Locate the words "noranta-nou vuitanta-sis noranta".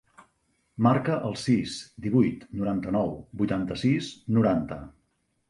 2.63-4.81